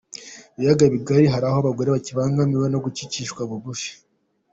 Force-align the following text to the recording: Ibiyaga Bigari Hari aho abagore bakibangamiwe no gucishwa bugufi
Ibiyaga 0.55 0.85
Bigari 0.93 1.25
Hari 1.33 1.45
aho 1.49 1.57
abagore 1.61 1.89
bakibangamiwe 1.95 2.67
no 2.69 2.79
gucishwa 2.85 3.41
bugufi 3.49 3.91